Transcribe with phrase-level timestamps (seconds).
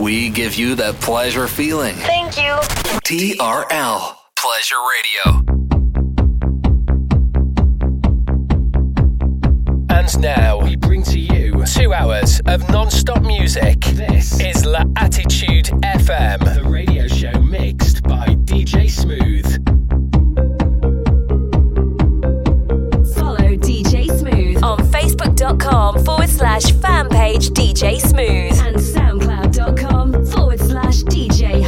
[0.00, 1.94] We give you that pleasure feeling.
[1.96, 2.56] Thank you.
[3.04, 5.44] TRL Pleasure Radio.
[9.90, 13.80] And now we bring to you two hours of non-stop music.
[13.80, 19.46] This is La Attitude FM, the radio show mixed by DJ Smooth.
[23.16, 28.80] Follow DJ Smooth on Facebook.com forward slash fan page DJ Smooth and
[29.60, 31.62] SoundCloud.com forward slash DJ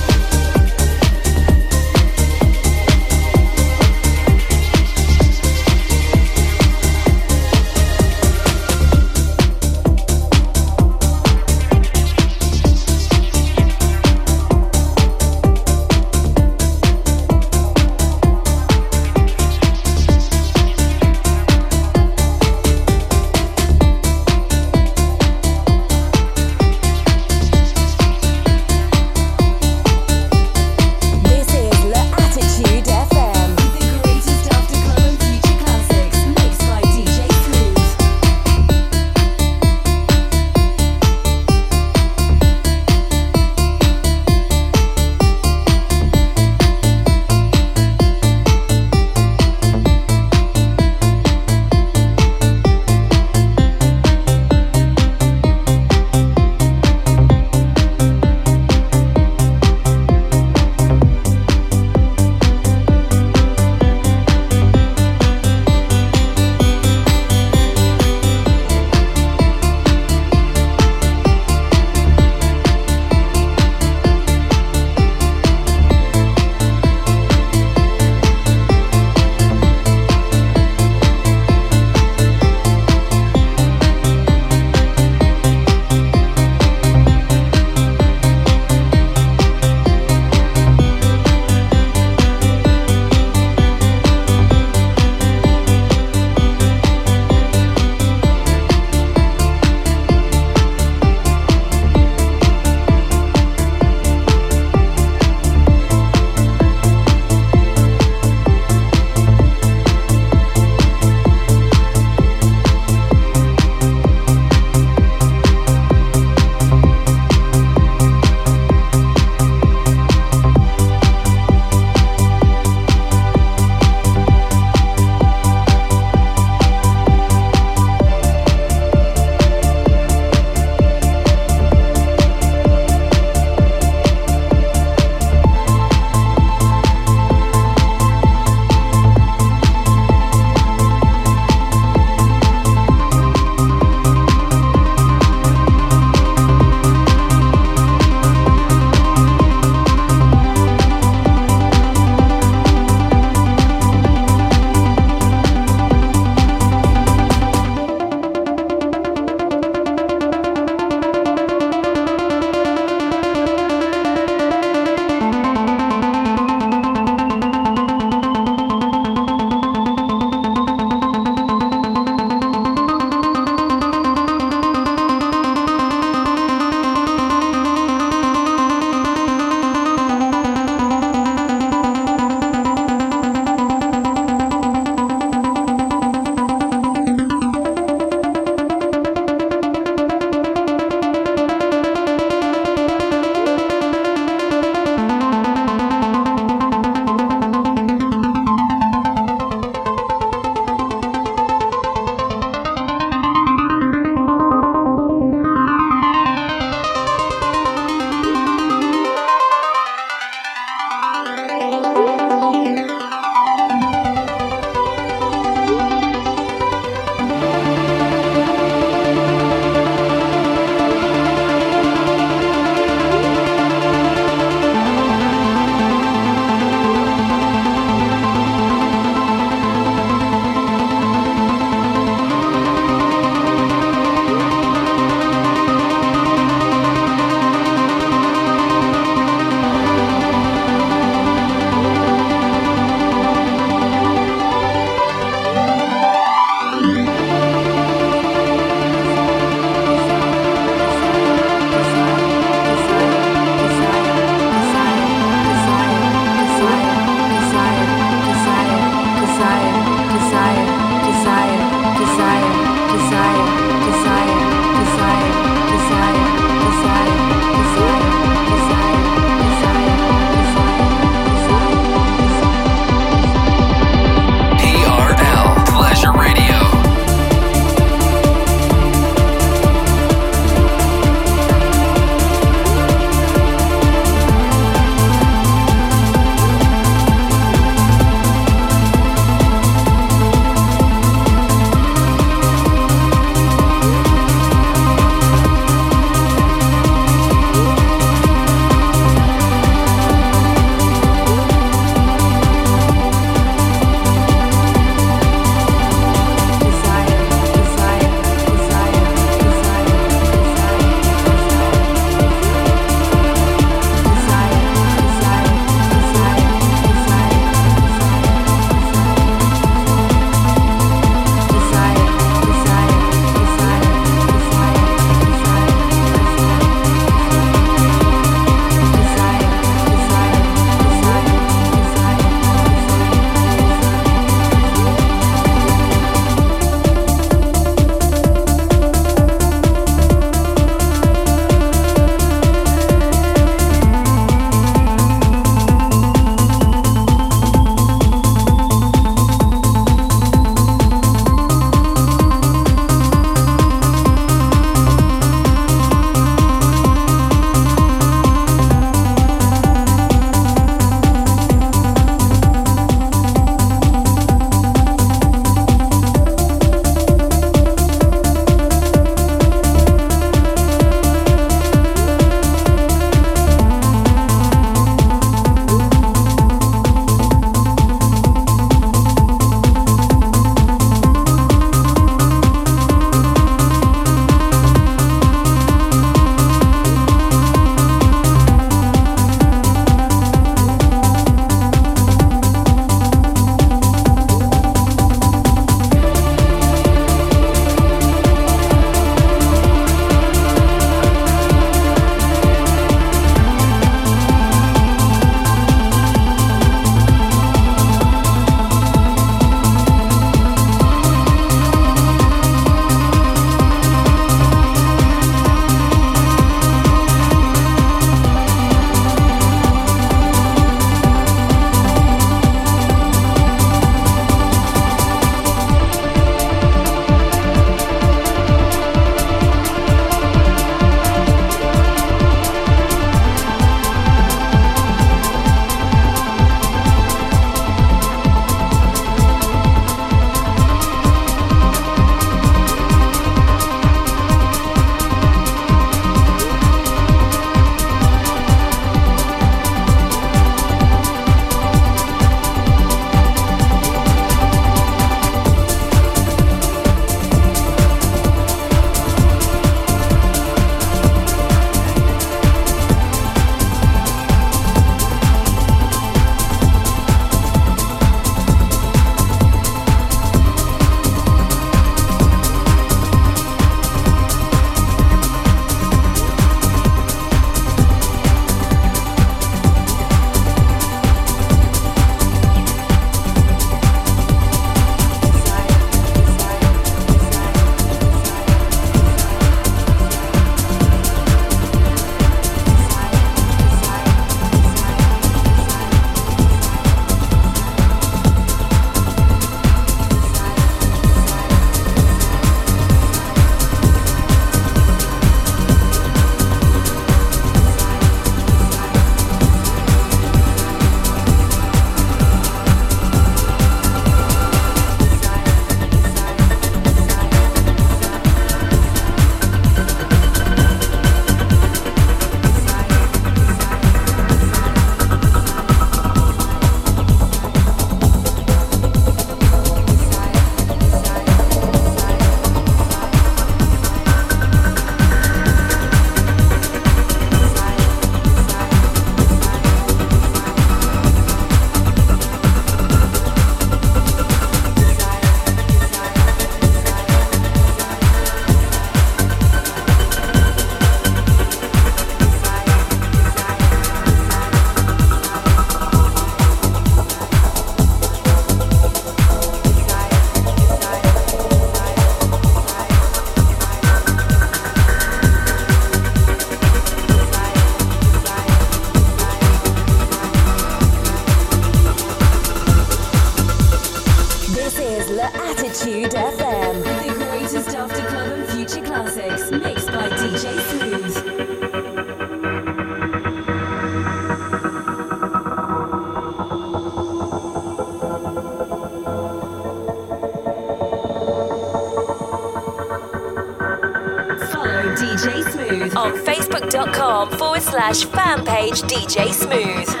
[597.71, 600.00] slash fan page DJ Smooth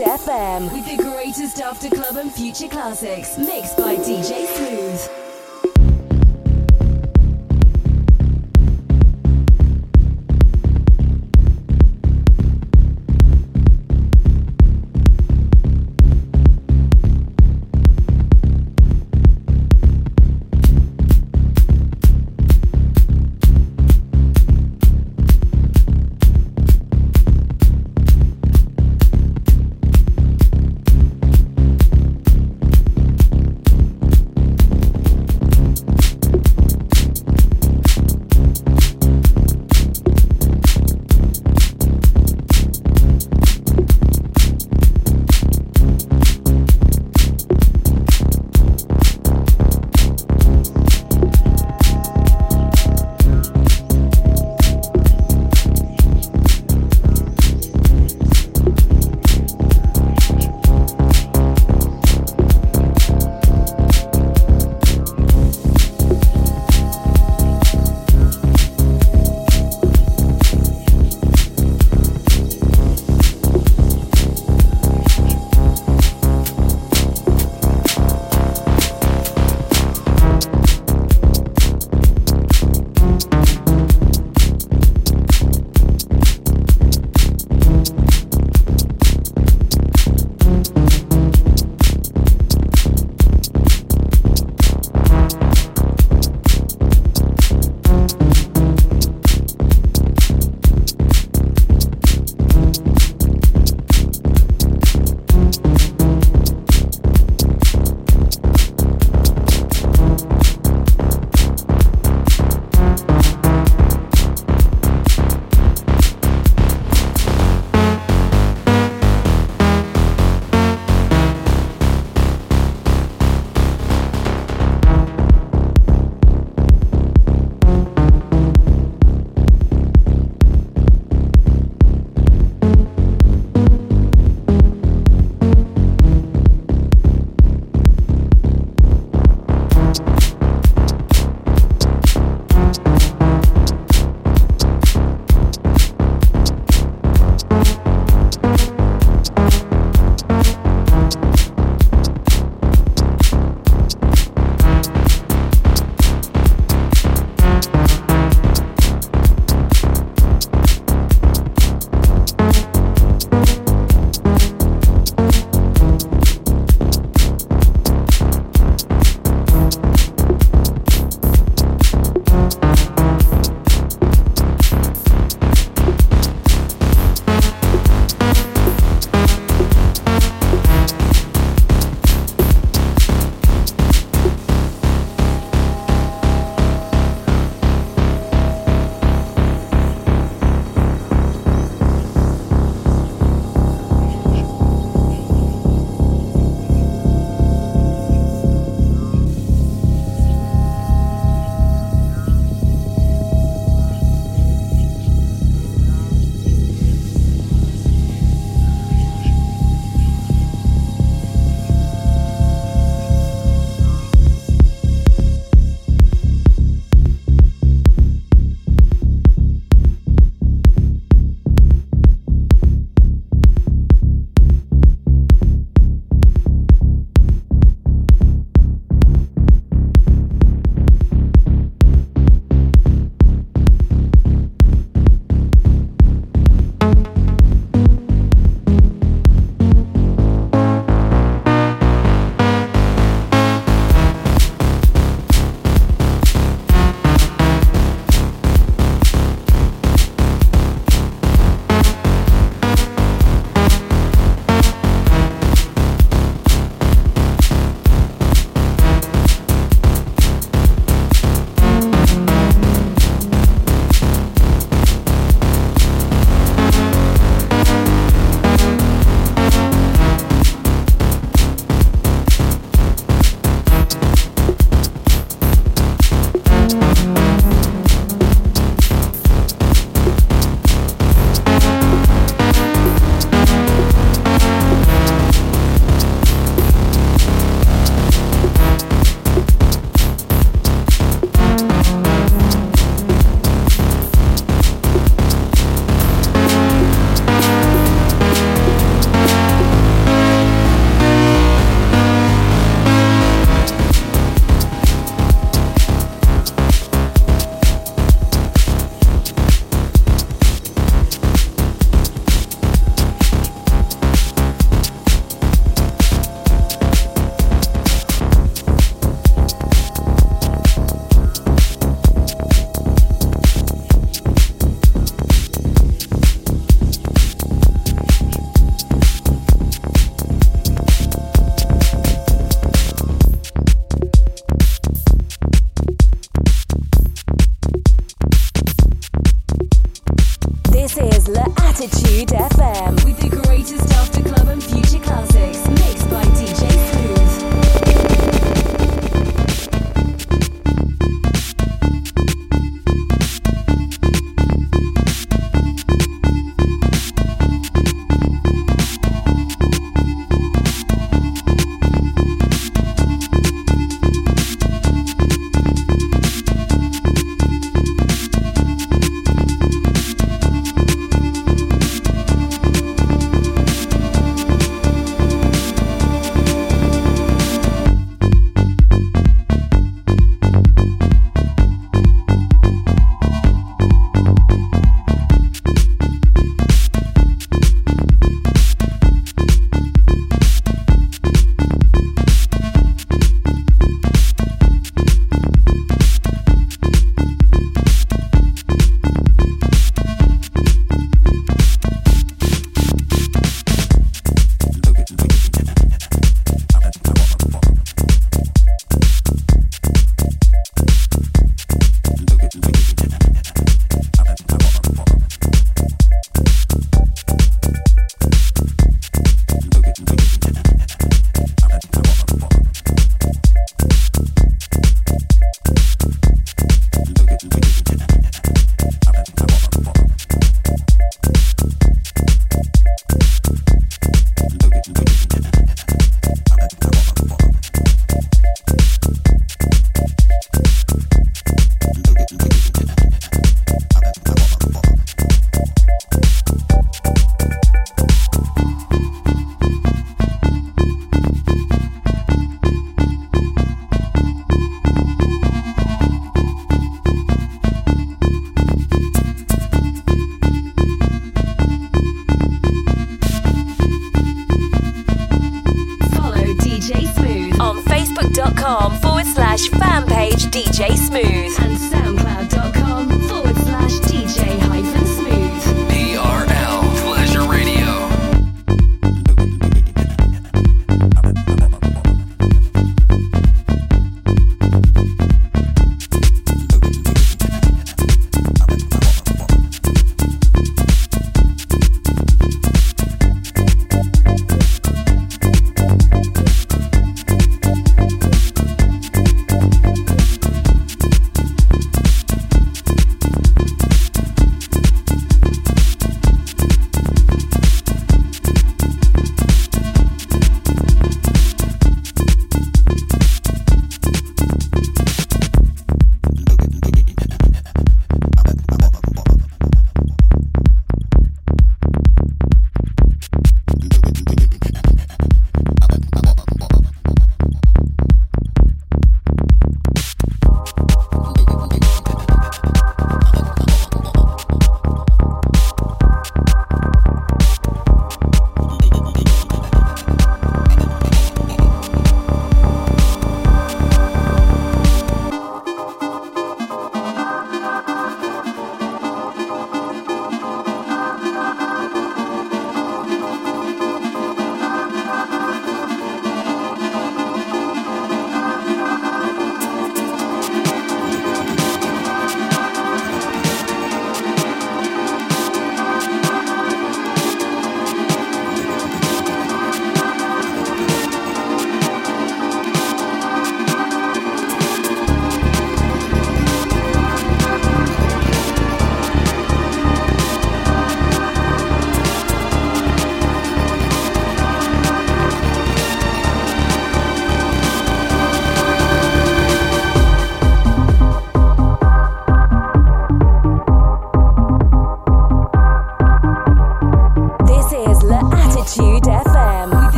[0.00, 3.36] FM with the greatest after club and future classics.
[3.38, 3.76] Mixed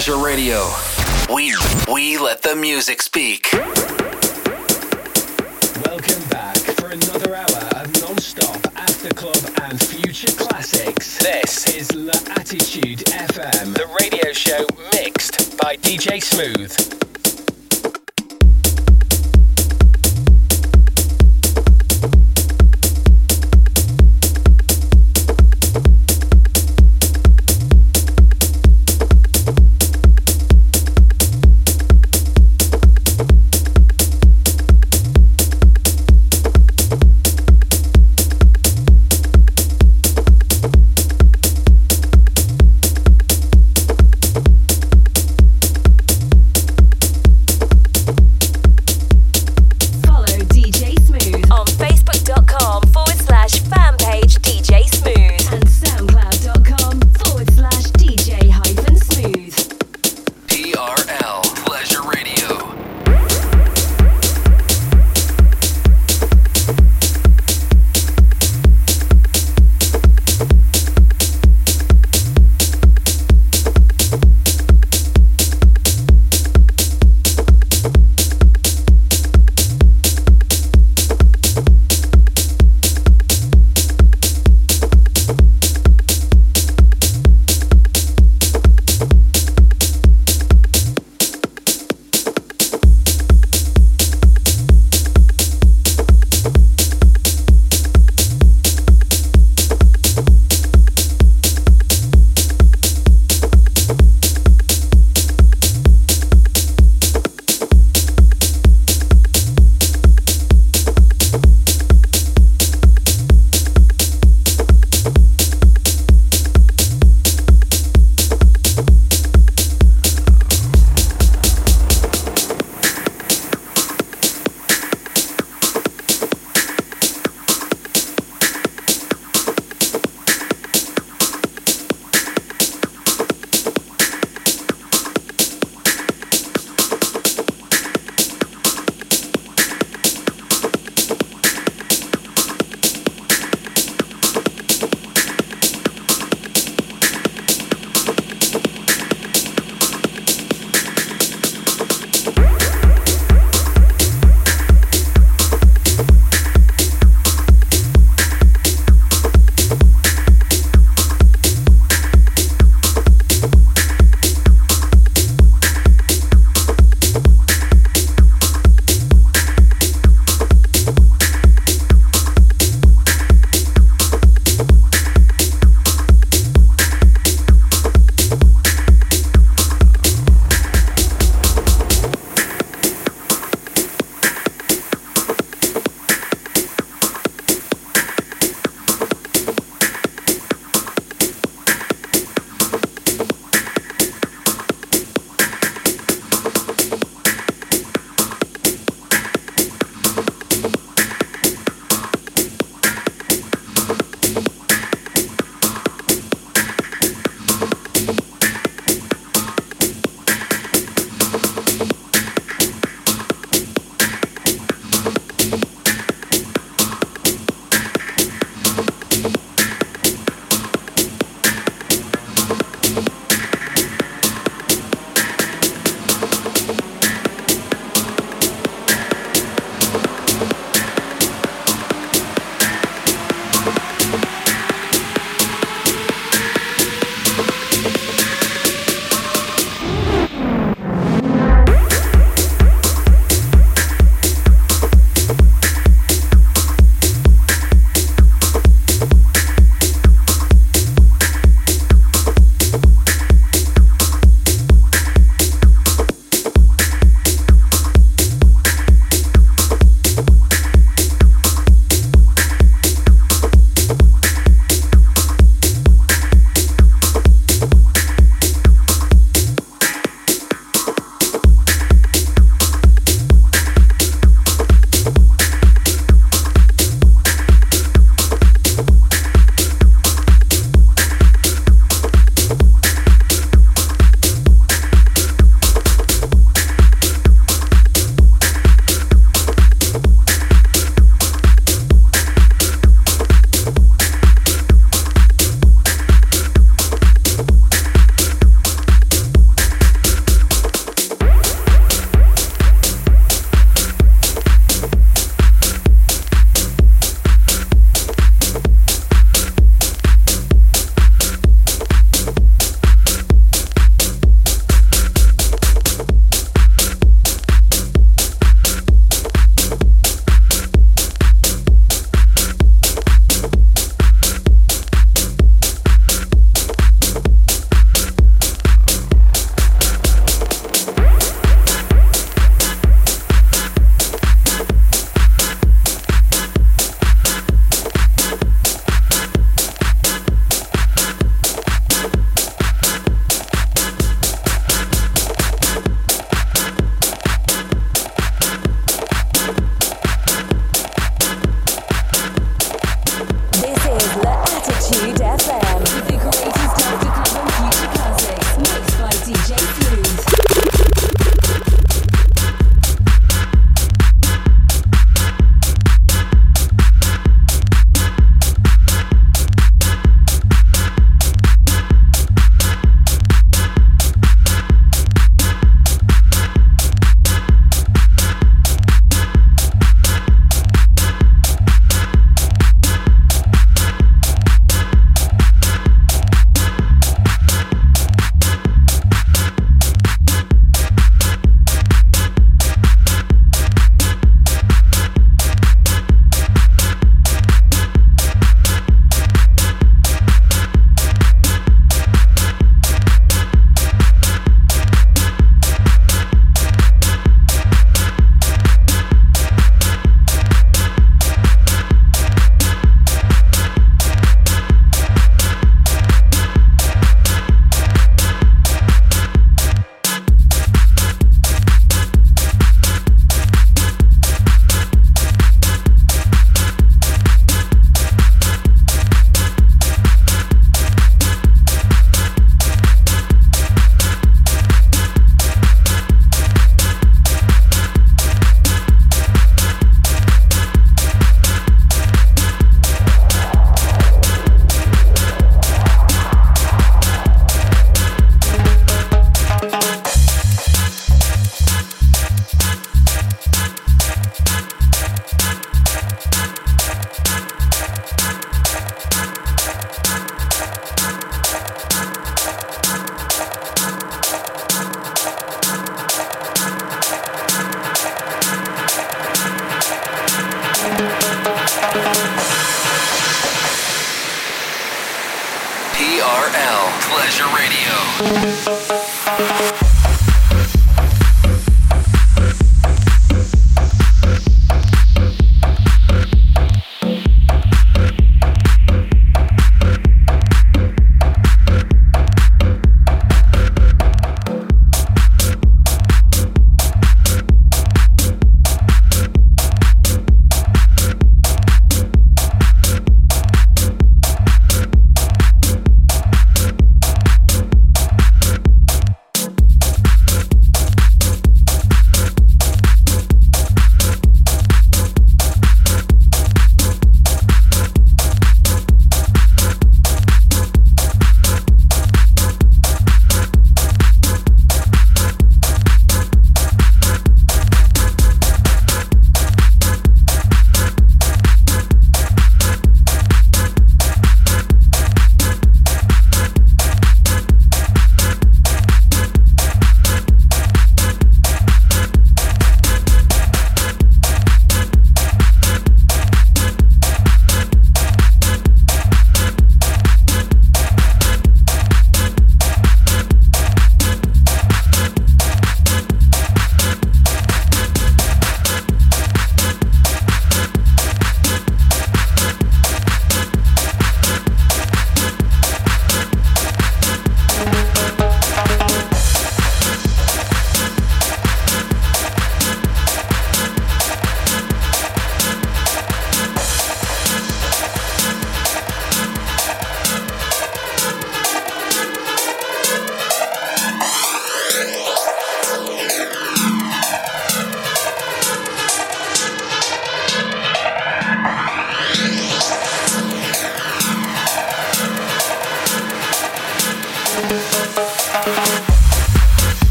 [0.00, 0.66] Pleasure Radio.
[1.28, 1.54] We
[1.92, 3.39] we let the music speak.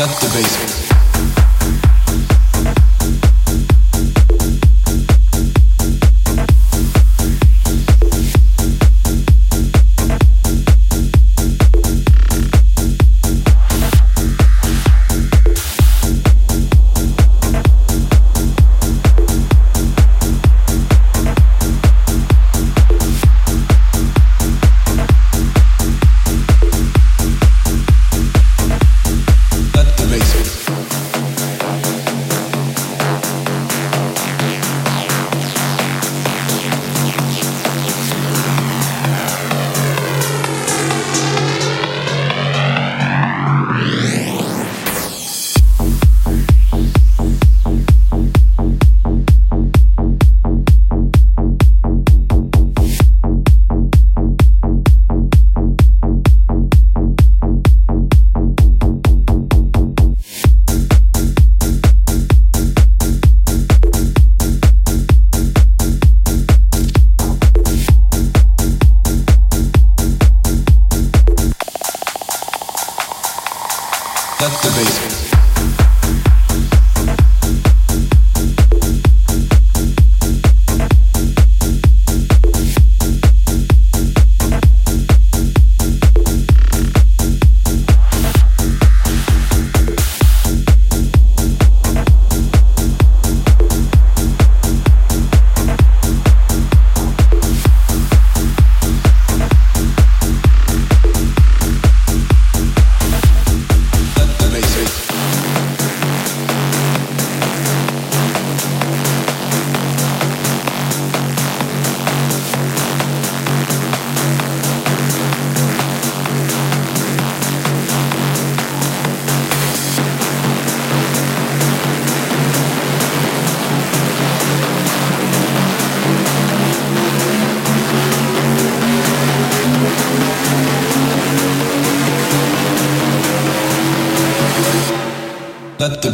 [0.00, 0.99] That's the basics.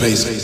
[0.06, 0.35] The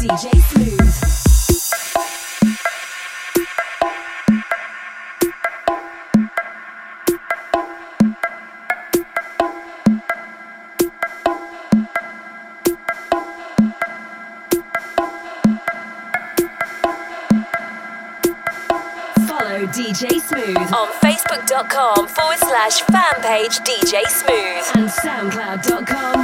[0.00, 0.80] DJ Smooth.
[19.70, 26.19] DJ Smooth on Facebook.com forward slash fan page DJ Smooth and SoundCloud.com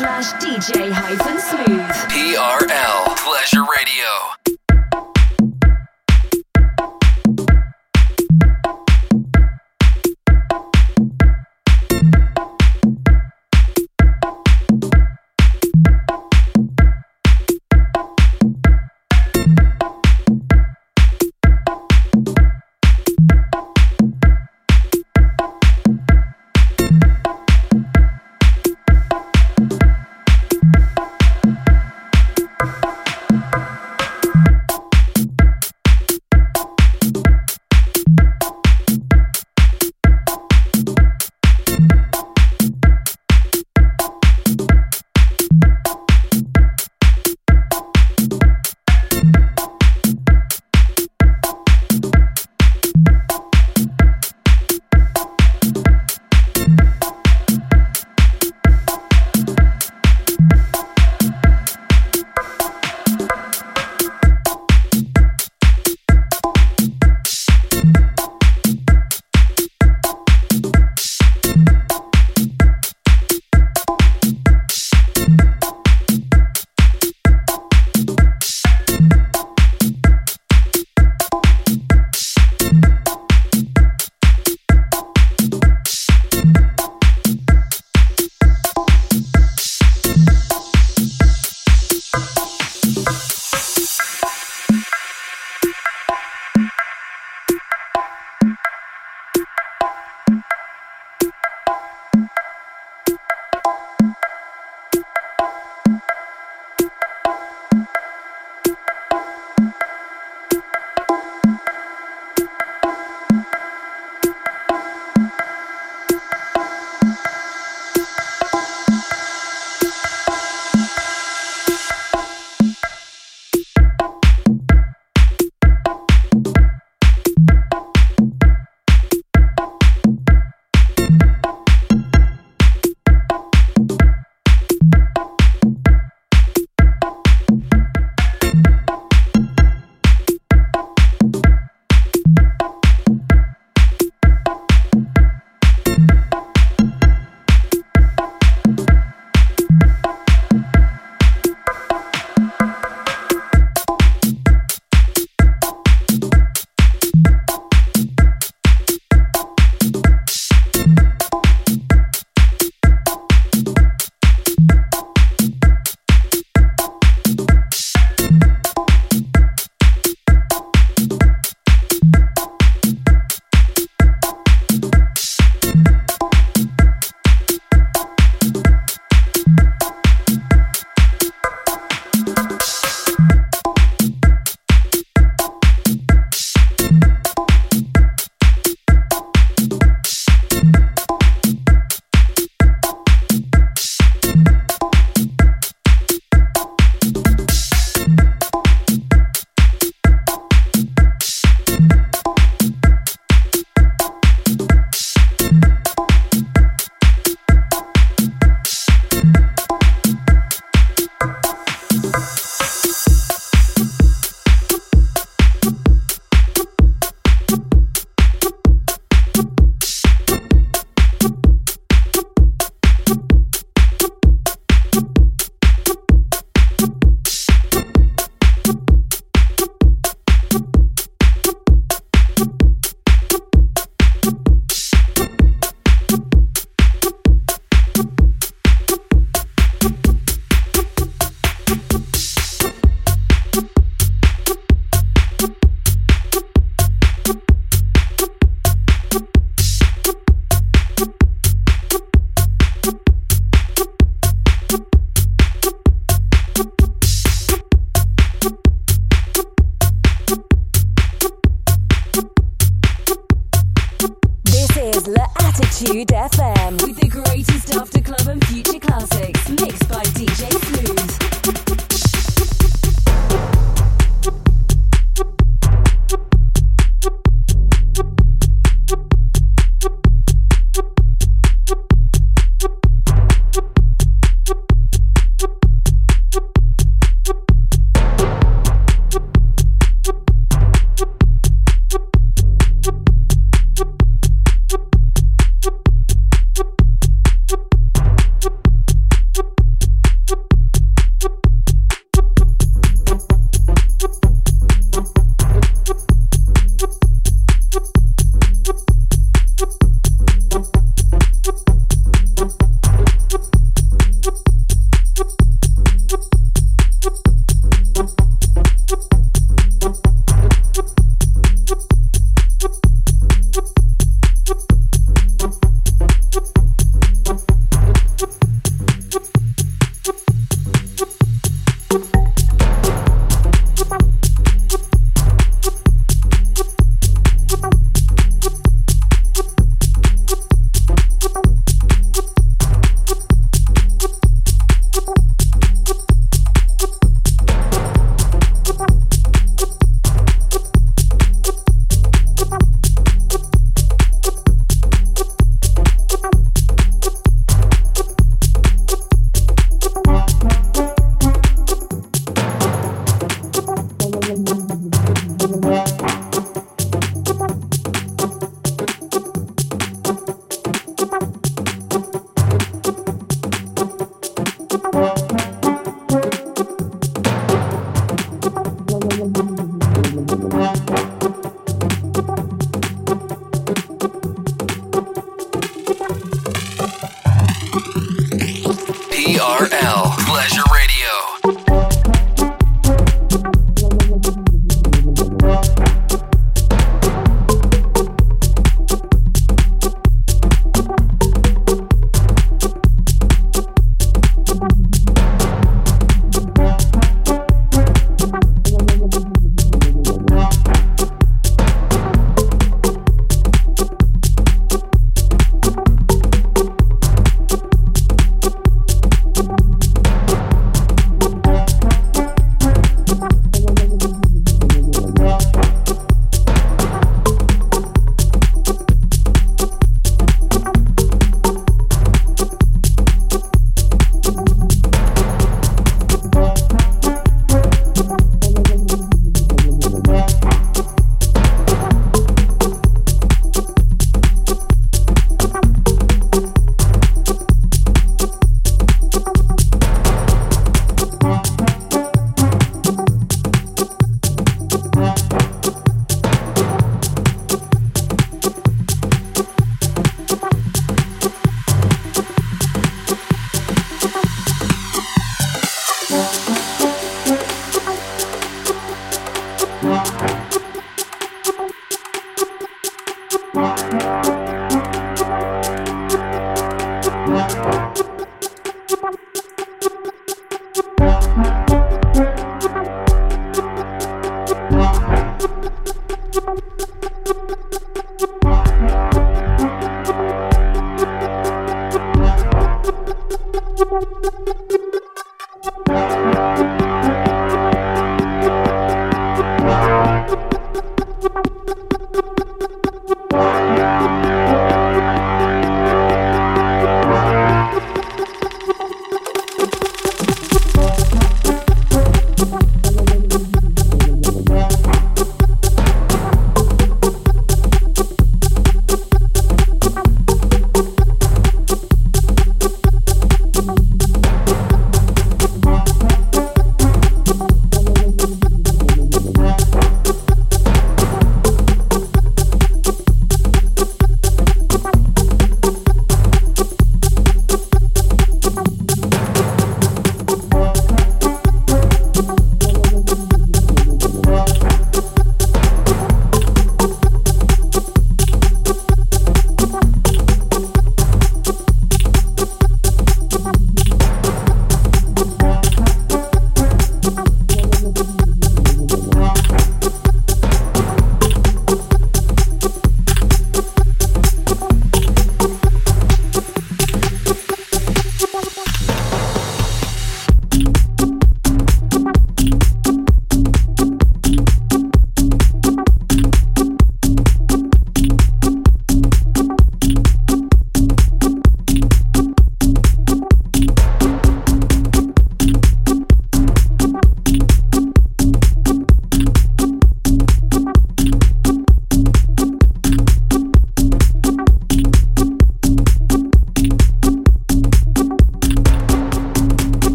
[0.00, 1.90] slash DJ hyphen smooth.
[2.08, 4.39] TRL Pleasure Radio.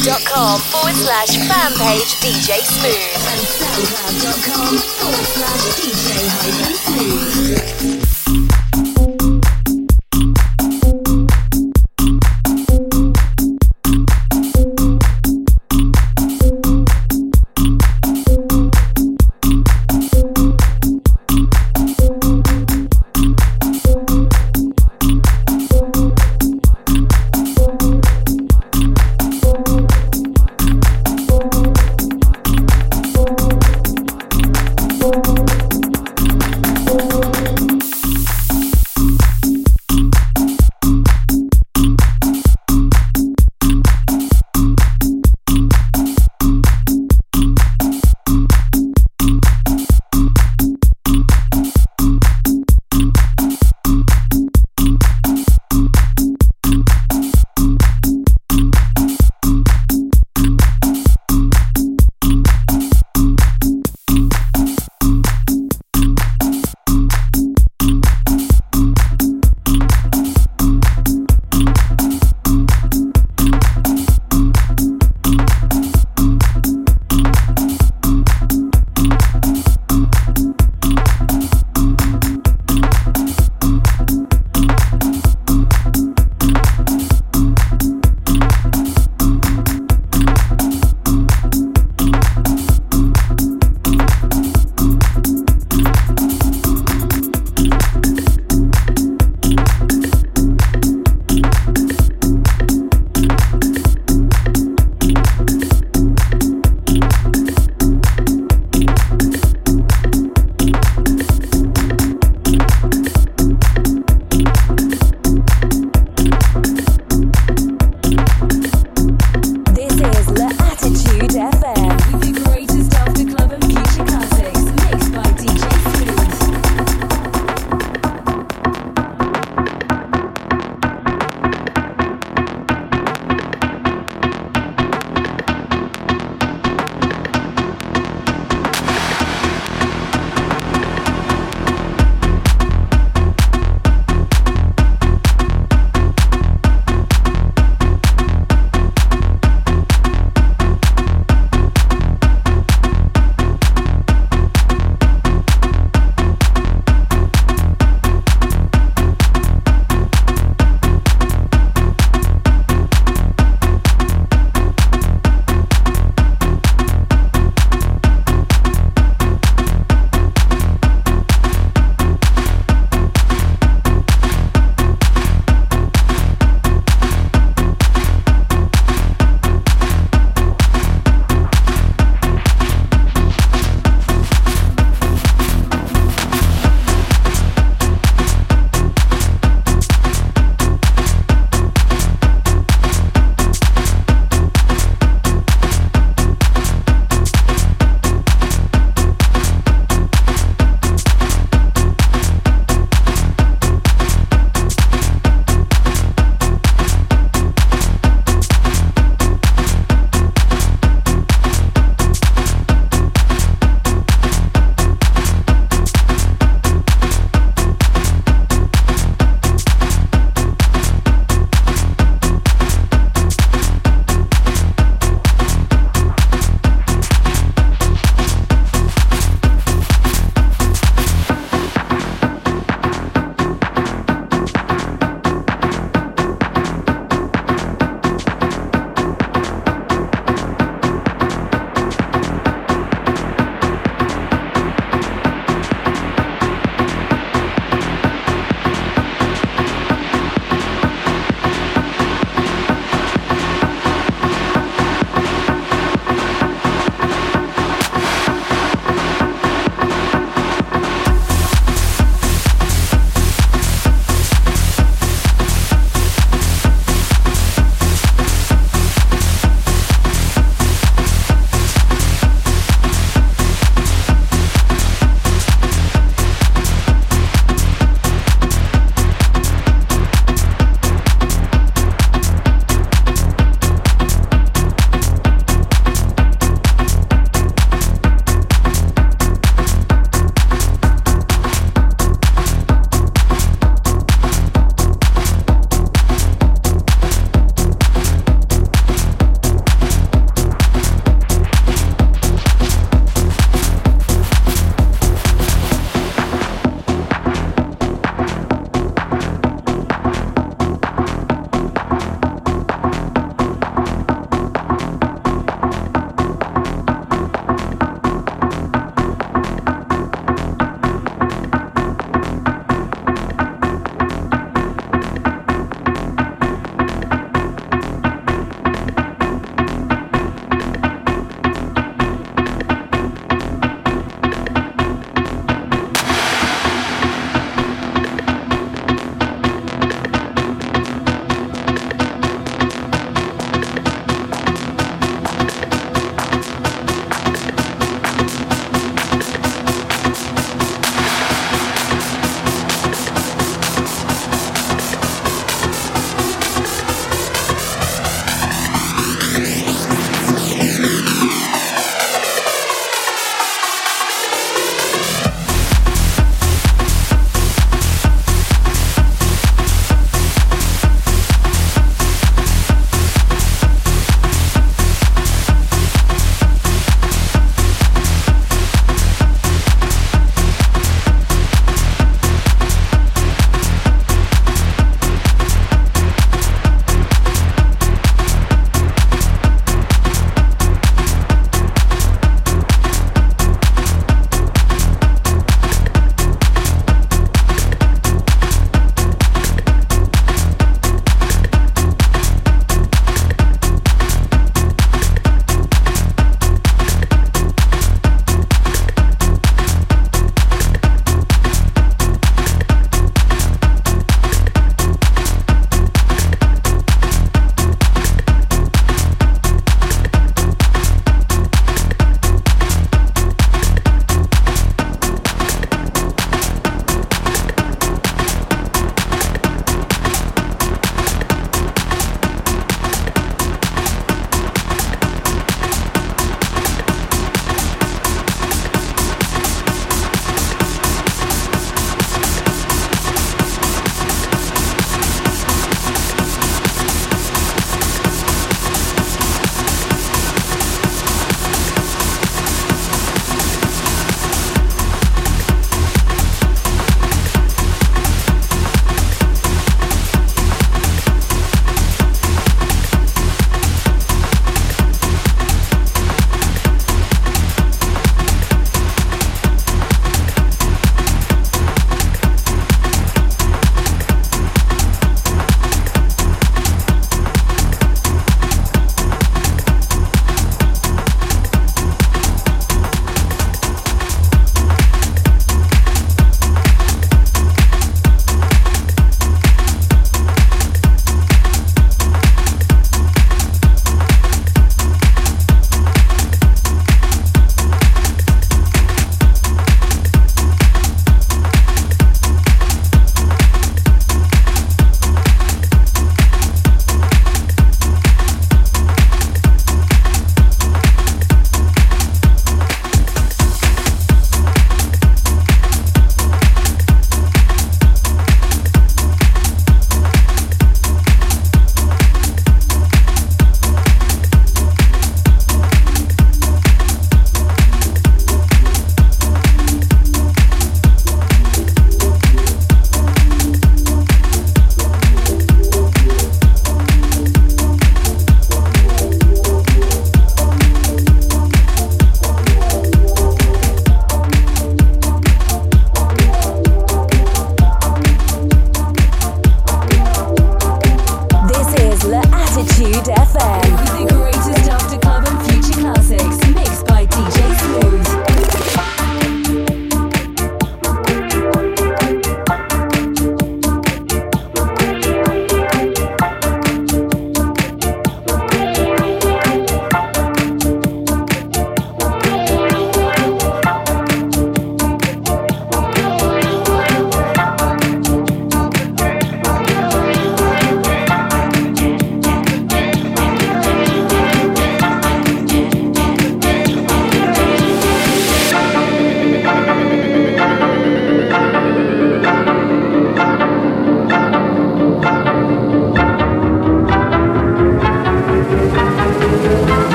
[0.00, 7.99] facebook.com forward slash fan page DJ Smooth and soundcloud.com forward slash DJ smooth.